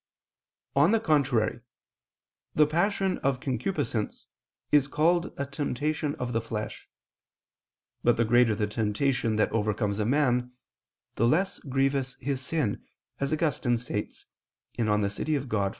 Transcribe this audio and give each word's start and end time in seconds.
On 0.75 0.89
the 0.89 0.99
contrary, 0.99 1.59
The 2.55 2.65
passion 2.65 3.19
of 3.19 3.39
concupiscence 3.39 4.25
is 4.71 4.87
called 4.87 5.31
a 5.37 5.45
temptation 5.45 6.15
of 6.15 6.33
the 6.33 6.41
flesh. 6.41 6.89
But 8.03 8.17
the 8.17 8.25
greater 8.25 8.55
the 8.55 8.65
temptation 8.65 9.35
that 9.35 9.51
overcomes 9.51 9.99
a 9.99 10.05
man, 10.07 10.53
the 11.17 11.27
less 11.27 11.59
grievous 11.59 12.15
his 12.15 12.41
sin, 12.41 12.83
as 13.19 13.31
Augustine 13.31 13.77
states 13.77 14.25
(De 14.75 14.81
Civ. 15.09 15.25
Dei 15.27 15.35
iv, 15.35 15.47
12). 15.47 15.69